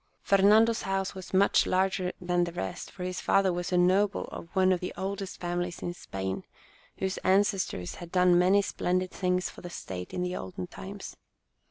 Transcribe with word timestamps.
Fernando's 0.23 0.81
house 0.81 1.13
was 1.13 1.31
much 1.31 1.67
larger 1.67 2.11
than 2.19 2.43
the 2.43 2.51
rest, 2.51 2.89
for 2.89 3.03
his 3.03 3.21
father 3.21 3.53
was 3.53 3.71
a 3.71 3.77
noble 3.77 4.25
of 4.31 4.49
one 4.55 4.71
of 4.71 4.79
the 4.79 4.91
oldest 4.97 5.39
families 5.39 5.83
in 5.83 5.93
Spain, 5.93 6.43
whose 6.97 7.19
ancestors 7.19 7.93
had 8.01 8.11
done 8.11 8.39
many 8.39 8.63
splendid 8.63 9.11
things 9.11 9.51
for 9.51 9.61
the 9.61 9.69
state 9.69 10.11
in 10.11 10.23
the 10.23 10.35
olden 10.35 10.65
times. 10.65 11.15